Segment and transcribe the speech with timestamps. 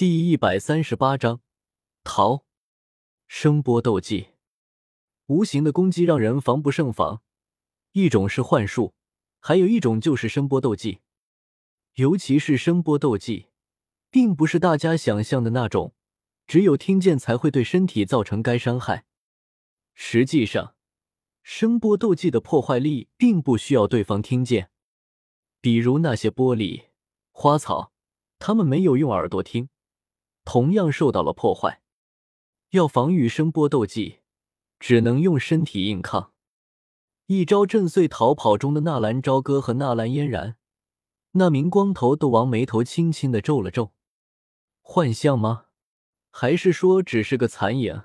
[0.00, 1.42] 第一百三十八章
[2.04, 2.46] 逃。
[3.28, 4.28] 声波斗技，
[5.26, 7.20] 无形的攻击让人防不胜防。
[7.92, 8.94] 一种是幻术，
[9.40, 11.00] 还有一种就是声波斗技。
[11.96, 13.48] 尤其是声波斗技，
[14.10, 15.94] 并不是大家想象的那种，
[16.46, 19.04] 只有听见才会对身体造成该伤害。
[19.92, 20.74] 实际上，
[21.42, 24.70] 声波斗技的破坏力并不需要对方听见。
[25.60, 26.86] 比如那些玻璃、
[27.32, 27.92] 花草，
[28.38, 29.68] 他们没有用耳朵听。
[30.44, 31.82] 同样受到了破坏，
[32.70, 34.20] 要防御声波斗技，
[34.78, 36.32] 只能用身体硬抗。
[37.26, 40.56] 一招震碎逃跑中的纳兰朝歌和纳兰嫣然。
[41.34, 43.92] 那名光头斗王眉头轻轻的皱了皱，
[44.82, 45.66] 幻象吗？
[46.32, 48.02] 还是说只是个残影？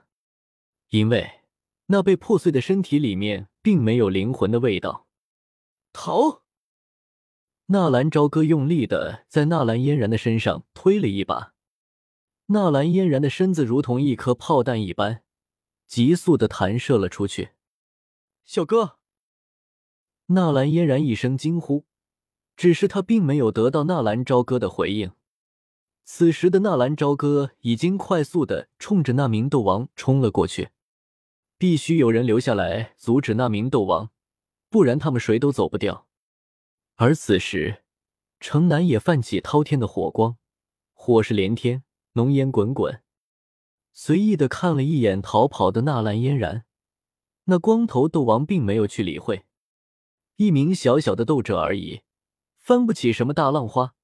[0.90, 1.42] 因为
[1.88, 5.08] 那被破碎的身体里面并没有灵魂的味道。
[5.92, 6.44] 逃！
[7.68, 11.55] 纳兰朝歌用力的在纳兰嫣然的身上推了一把。
[12.48, 15.24] 纳兰嫣然的身子如同一颗炮弹一般，
[15.88, 17.54] 急速的弹射了出去。
[18.44, 19.00] 小哥！
[20.28, 21.86] 纳兰嫣然一声惊呼，
[22.56, 25.12] 只是他并没有得到纳兰朝歌的回应。
[26.04, 30.70] 此时的纳兰朝歌已经快速的冲着那名斗王冲了过去，
[31.58, 34.12] 必须有人留下来阻止那名斗王，
[34.70, 36.08] 不然他们谁都走不掉。
[36.98, 37.84] 而此时，
[38.40, 40.38] 城南也泛起滔天的火光，
[40.94, 41.82] 火势连天。
[42.18, 43.02] 浓烟滚滚，
[43.92, 46.64] 随意的看了一眼逃跑的纳兰嫣然，
[47.46, 49.46] 那光头斗王并没有去理会，
[50.38, 52.04] 一名小小的斗者而已，
[52.58, 53.96] 翻不起什么大浪花，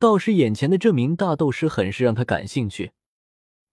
[0.00, 2.90] 倒是眼前的这名大斗师很是让他感兴趣。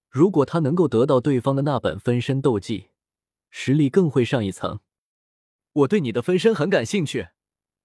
[0.10, 2.90] 如果他能够得到对方的那本分身斗技，
[3.50, 4.82] 实力更会上一层。
[5.74, 7.30] 我对你的分身很感兴趣，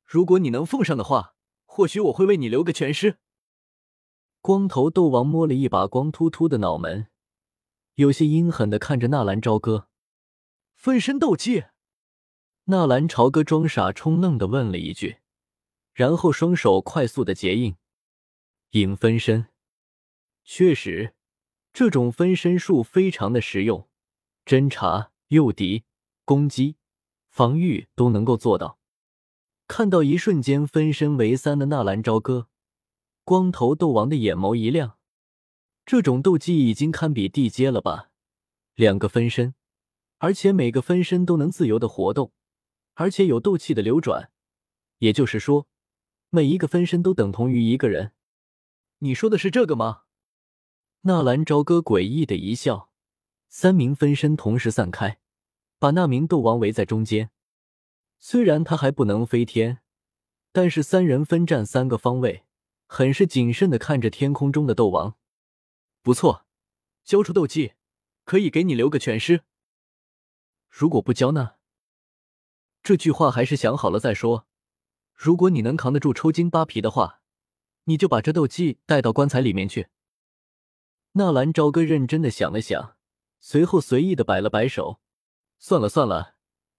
[0.05, 3.16] 如果你能奉上的话，或许我会为你留个全尸。
[4.47, 7.08] 光头斗王摸了一把光秃秃的脑门，
[7.97, 9.88] 有些阴狠的看着纳兰朝歌。
[10.77, 11.64] 分身斗技？
[12.66, 15.16] 纳兰朝歌装傻充愣的问了一句，
[15.93, 17.75] 然后双手快速的结印，
[18.70, 19.48] 影分身。
[20.44, 21.16] 确实，
[21.72, 23.88] 这种分身术非常的实用，
[24.44, 25.82] 侦查、诱敌、
[26.25, 26.76] 攻击、
[27.28, 28.78] 防御都能够做到。
[29.66, 32.47] 看到一瞬间分身为三的纳兰朝歌。
[33.26, 34.98] 光头斗王的眼眸一亮，
[35.84, 38.12] 这种斗技已经堪比地阶了吧？
[38.76, 39.56] 两个分身，
[40.19, 42.31] 而且每个分身都能自由的活动，
[42.94, 44.31] 而且有斗气的流转，
[44.98, 45.66] 也就是说，
[46.31, 48.12] 每一个分身都等同于一个人。
[48.98, 50.03] 你说的是这个吗？
[51.00, 52.91] 纳兰朝歌诡异的一笑，
[53.48, 55.19] 三名分身同时散开，
[55.81, 57.31] 把那名斗王围在中间。
[58.20, 59.81] 虽然他还不能飞天，
[60.53, 62.44] 但是三人分占三个方位。
[62.86, 65.16] 很是谨慎的看着天空中的斗王，
[66.02, 66.47] 不错，
[67.04, 67.74] 交出斗技，
[68.24, 69.42] 可以给你留个全尸。
[70.69, 71.54] 如果不交呢？
[72.82, 74.46] 这句话还是想好了再说。
[75.12, 77.22] 如果你能扛得住抽筋扒皮的话，
[77.84, 79.88] 你就把这斗技带到棺材里面去。
[81.12, 82.96] 纳兰朝歌认真的想了想，
[83.41, 85.00] 随后随意的摆了摆手，
[85.58, 86.36] 算了算了，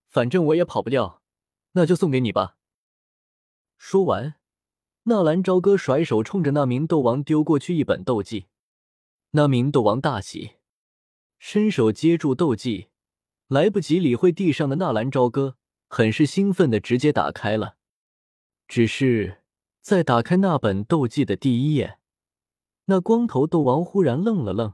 [0.07, 1.21] 反正我也跑不掉，
[1.71, 2.55] 那就送给你吧。
[3.77, 4.36] 说完。
[5.09, 8.47] 纳兰朝歌甩手冲着那名斗王丢过去一本斗技，
[9.31, 10.55] 那名斗王大喜，
[11.39, 12.89] 伸手接住斗技，
[13.47, 15.55] 来不及理会地上的纳兰朝歌，
[15.87, 17.77] 很是兴奋的直接打开了。
[18.67, 19.43] 只是
[19.79, 21.99] 在打开那本斗技的第一页，
[22.87, 24.73] 那光头斗王忽然愣了愣，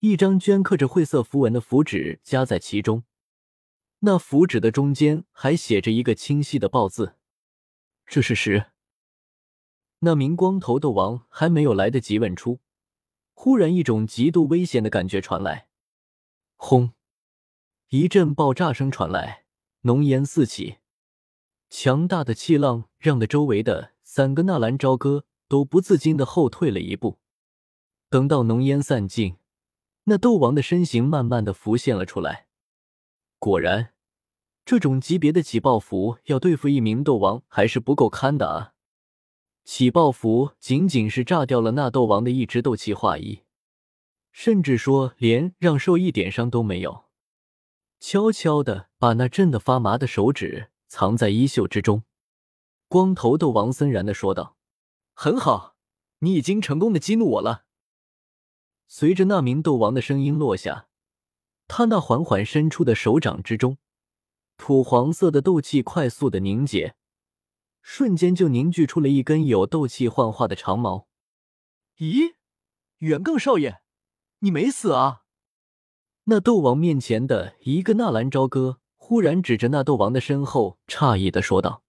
[0.00, 3.04] 一张镌刻着晦涩符文的符纸夹在其中，
[4.00, 7.14] 那符纸的中间还写着一个清晰的“报”字，
[8.04, 8.66] 这是十。
[10.00, 12.60] 那名光头斗王还没有来得及问出，
[13.34, 15.68] 忽然一种极度危险的感觉传来，
[16.56, 16.92] 轰！
[17.88, 19.44] 一阵爆炸声传来，
[19.80, 20.76] 浓烟四起，
[21.68, 27.18] 强大的气浪让的周围的三个纳兰朝歌都不自禁的后退了一步。
[28.08, 29.36] 等到浓烟散尽，
[30.04, 32.46] 那斗王的身形慢慢的浮现了出来。
[33.38, 33.94] 果然，
[34.64, 38.74] 这种级别的起爆符要对付一名斗王还是不够堪的啊！
[39.70, 43.42] 起爆符仅仅是炸掉了那斗王的一只斗气化衣，
[44.32, 47.04] 甚至说连让受一点伤都没有。
[48.00, 52.04] 悄悄的把那震得发麻的手指藏在衣袖之中，
[52.88, 54.56] 光头斗王森然的说道
[55.12, 55.76] ：“很好，
[56.20, 57.66] 你已经成功的激怒我了。”
[58.88, 60.88] 随着那名斗王的声音落下，
[61.66, 63.76] 他那缓缓伸出的手掌之中，
[64.56, 66.94] 土黄色的斗气快速的凝结。
[67.90, 71.08] 瞬间就凝聚出了一根有斗气幻化的长矛。
[71.96, 72.34] 咦，
[72.98, 73.80] 元更少爷，
[74.40, 75.22] 你没死啊？
[76.24, 81.82] 那斗王面前的一个纳兰朝歌忽然指着那斗王的身后，诧异的说道。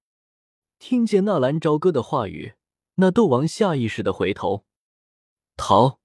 [0.79, 2.53] 听见纳兰朝歌的话语，
[2.95, 4.63] 那斗王下意识的回头，
[5.57, 5.99] 逃，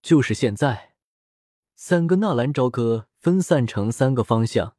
[0.00, 0.94] 就是现在！
[1.74, 4.76] 三个纳兰朝歌分散成三个方向，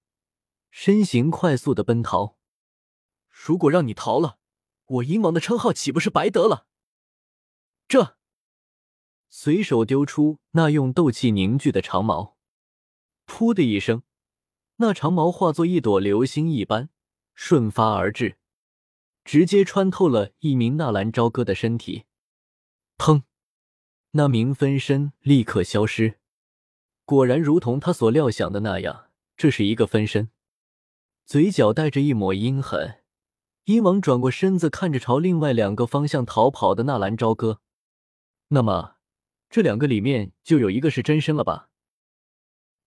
[0.71, 2.37] 身形快速的奔逃。
[3.43, 4.37] 如果让你逃了，
[4.85, 6.67] 我鹰王的称号岂不是白得了？
[7.87, 8.15] 这，
[9.29, 12.37] 随手丢出那用斗气凝聚的长矛，
[13.25, 14.03] 噗的一声，
[14.75, 16.89] 那长矛化作一朵流星一般
[17.33, 18.37] 瞬发而至。
[19.25, 22.05] 直接穿透了一名纳兰朝歌的身体，
[22.99, 23.23] 砰！
[24.11, 26.19] 那名分身立刻消失。
[27.05, 30.29] 果然如同他所料想的那样，这是一个分身，
[31.25, 33.00] 嘴角带着一抹阴狠。
[33.71, 37.61] 鹰王转过身子，看着朝另外两个方向逃跑的纳兰朝歌。
[38.49, 38.97] 那么，
[39.49, 41.69] 这两个里面就有一个是真身了吧？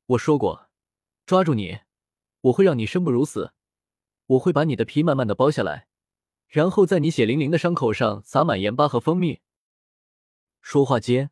[0.06, 0.69] 我说过，
[1.25, 1.81] 抓住你，
[2.42, 3.54] 我会让你生不如死，
[4.26, 5.88] 我会把你的皮慢慢的剥下来。
[6.46, 9.40] 然后在你血淋淋的伤口上撒满盐巴和蜂蜜。
[10.60, 11.31] 说话间，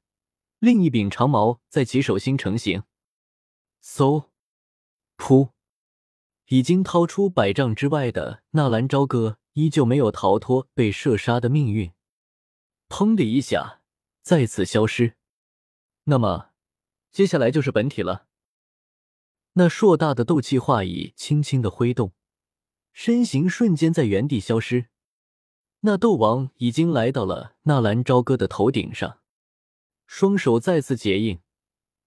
[0.58, 2.84] 另一柄长矛在其手心成型。
[3.84, 4.30] 嗖，
[5.18, 5.50] 噗！
[6.52, 11.92] 已经掏出百丈之外的纳兰朝歌依旧没有逃脱被射杀的命运。
[12.90, 13.80] 砰的一下，
[14.20, 15.14] 再次消失。
[16.04, 16.50] 那么，
[17.10, 18.26] 接下来就是本体了。
[19.54, 22.12] 那硕大的斗气化翼轻轻的挥动，
[22.92, 24.88] 身形瞬间在原地消失。
[25.80, 29.20] 那斗王已经来到了纳兰朝歌的头顶上，
[30.06, 31.40] 双手再次结印。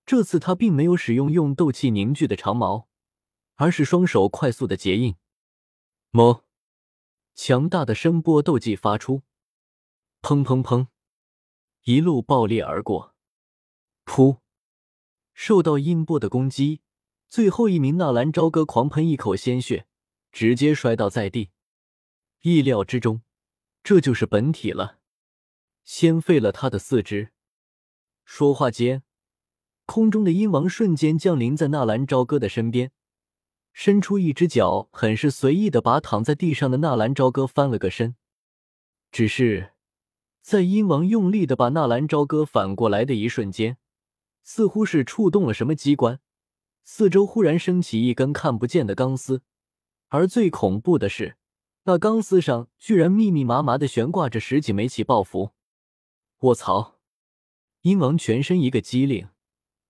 [0.05, 2.87] 这次他并没有使用用斗气凝聚的长矛，
[3.55, 5.15] 而是双手快速的结印。
[6.11, 6.43] 某，
[7.33, 9.23] 强大的声波斗技发出，
[10.21, 10.87] 砰砰砰，
[11.83, 13.15] 一路爆裂而过。
[14.05, 14.39] 噗，
[15.33, 16.81] 受到音波的攻击，
[17.27, 19.87] 最后一名纳兰朝歌狂喷一口鲜血，
[20.31, 21.51] 直接摔倒在地。
[22.41, 23.21] 意料之中。
[23.87, 24.97] 这就是本体了，
[25.83, 27.31] 先废了他的四肢。
[28.23, 29.03] 说话间，
[29.85, 32.91] 空中的鹰王瞬间降临在纳兰朝歌的身边，
[33.77, 38.15] 伸出一只脚，很是随意的把躺在地上的纳兰朝歌翻了个身。
[39.11, 39.73] 只是
[40.41, 43.77] 在鹰王用力的把纳兰朝歌反过来的一瞬间，
[44.43, 46.21] 似乎是触动了什么机关，
[46.85, 49.41] 四周忽然升起一根看不见的钢丝，
[50.07, 51.35] 而最恐怖的是。
[51.83, 55.51] 那钢丝上居然密密麻麻的悬挂着十几枚起爆符！
[56.39, 56.95] 卧槽！
[57.81, 59.27] 鹰王全身一个机灵，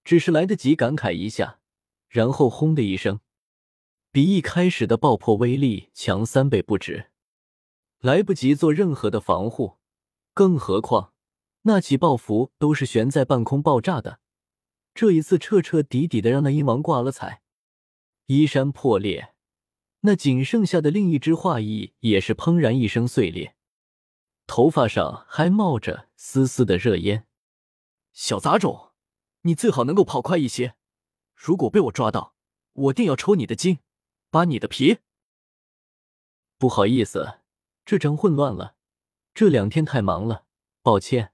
[0.03, 1.59] 只是来得及感慨一下，
[2.09, 3.19] 然后轰的一声，
[4.15, 7.11] 比一开始的爆破威力强三倍不止，
[7.99, 9.75] 来不及做任何的防护。
[10.33, 11.11] 更何况
[11.63, 14.21] 那起爆符都是悬在半空爆炸的，
[14.93, 17.41] 这一次彻彻底底的让那阴王挂了彩，
[18.27, 19.33] 衣衫破裂。
[19.99, 23.57] 那仅剩下的另一只画翼也是砰然一声碎裂，
[24.47, 27.27] 头发上还冒着丝丝的热烟。
[28.13, 28.93] 小杂种，
[29.41, 30.75] 你最好能够跑快一些，
[31.35, 32.33] 如果被我抓到，
[32.71, 33.79] 我定要抽你的筋，
[34.35, 34.97] 扒你的皮。
[36.57, 37.39] 不好意思，
[37.85, 38.75] 这张混乱了，
[39.33, 40.43] 这两天太忙了，
[40.81, 41.31] 抱歉。